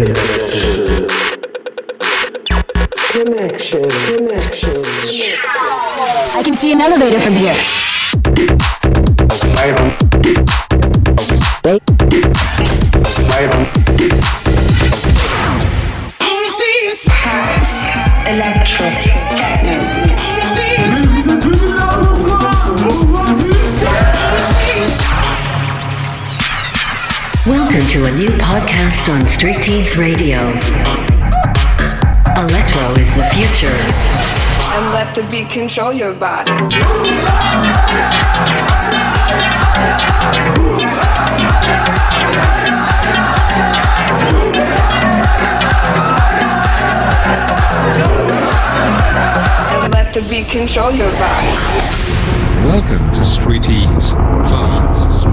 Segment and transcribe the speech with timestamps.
[0.00, 0.86] Connection.
[3.12, 3.82] Connection.
[3.82, 4.82] Connection.
[6.32, 7.54] I can see an elevator from here.
[11.62, 12.29] House,
[27.90, 30.38] to a new podcast on Street Tease Radio.
[32.38, 33.66] Electro is the future.
[33.66, 36.52] and let the beat control your body.
[49.72, 51.56] And let the beat control your body.
[52.64, 54.14] Welcome to Street Ease.
[54.46, 55.26] Please,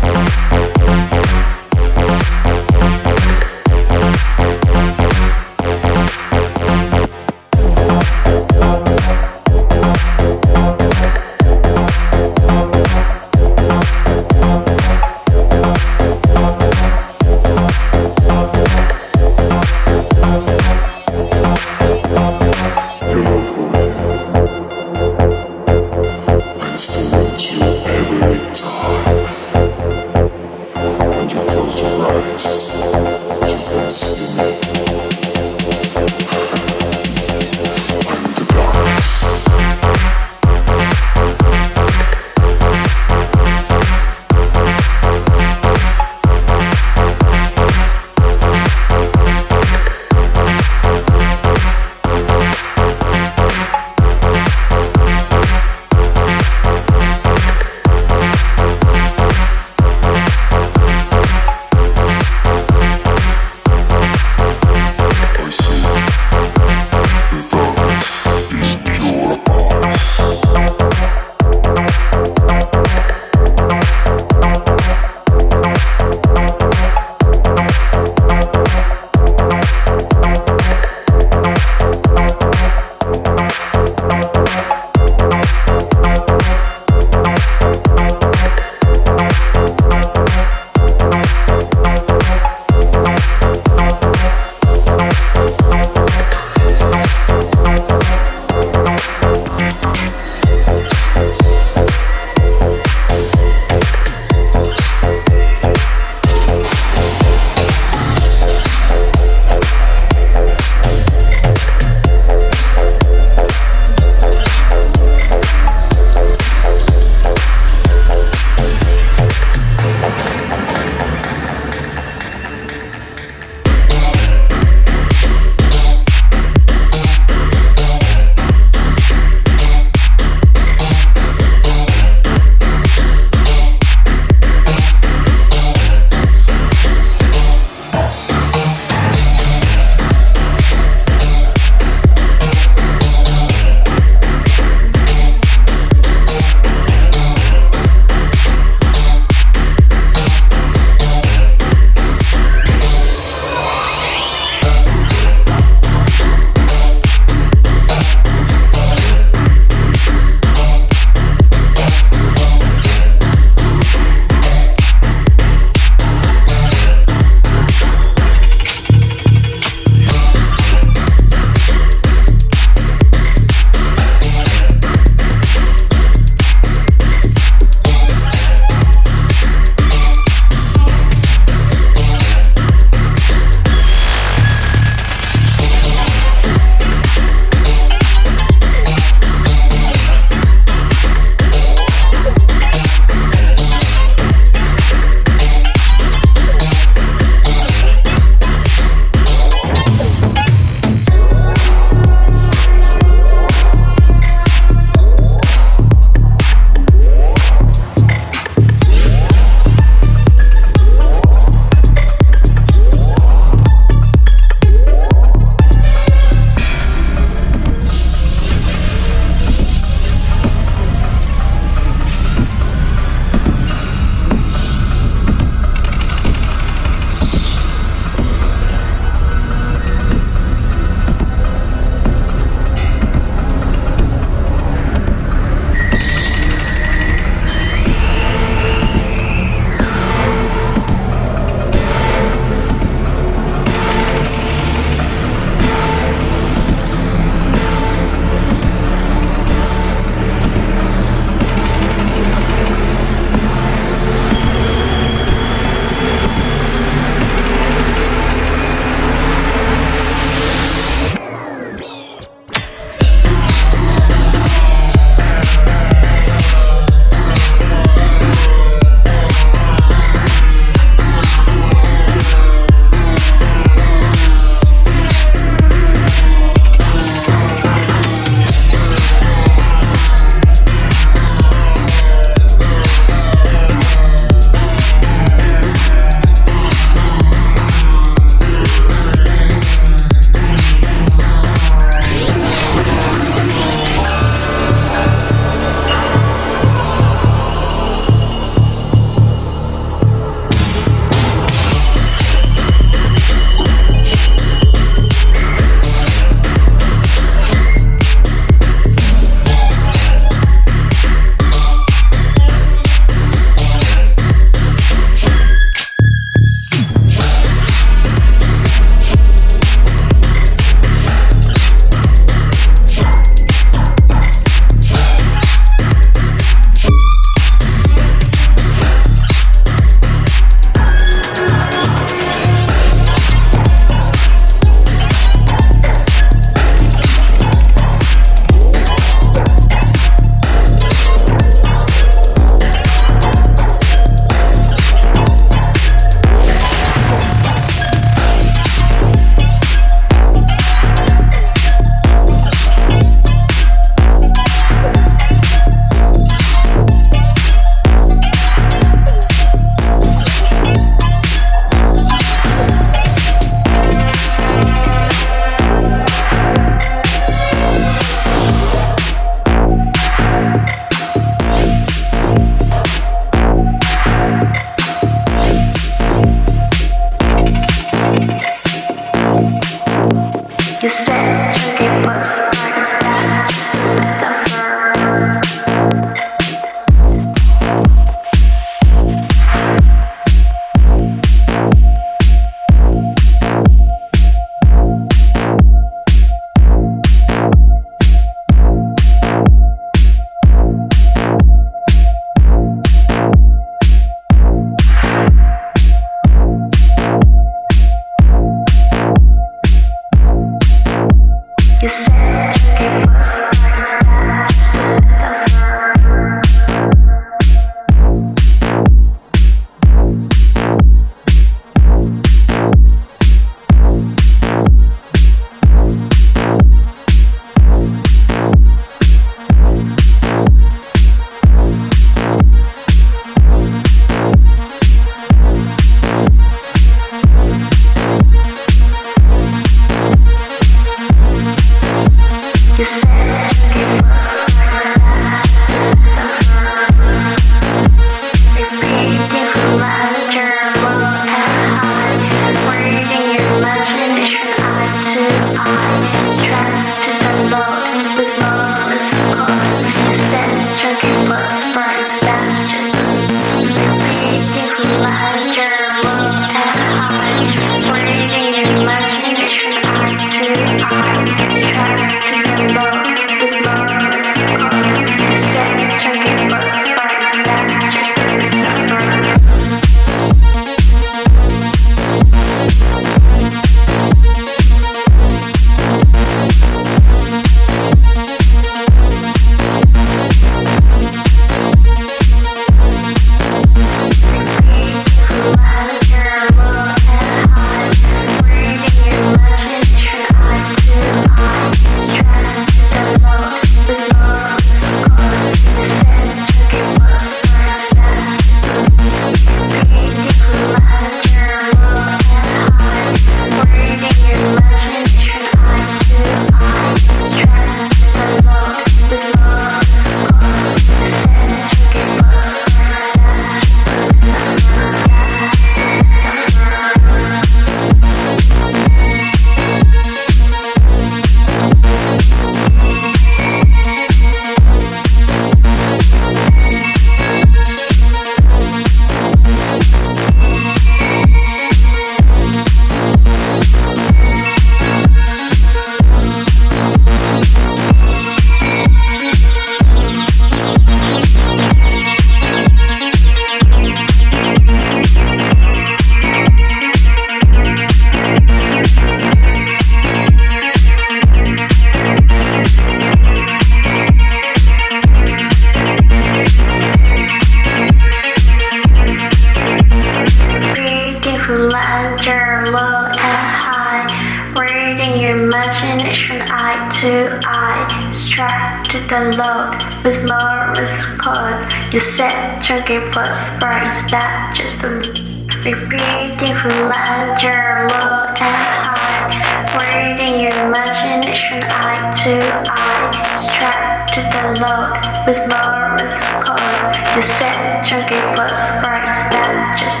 [582.72, 589.28] sugar plus fur is that just repeating from ledger low and high.
[589.76, 593.12] Reading your imagination eye to eye.
[593.36, 599.76] Strapped to the load with more with color the set sugar plus fur is that
[599.76, 600.00] just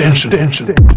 [0.00, 0.30] Tension.
[0.30, 0.89] Tension.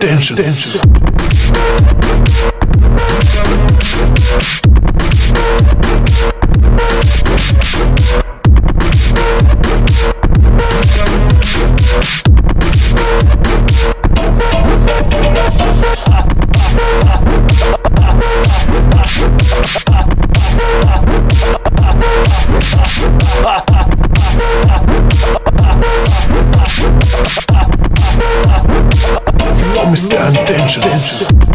[0.00, 0.34] Tension.
[0.34, 1.89] Tension.
[29.90, 30.82] understand tension.
[30.82, 31.49] tension.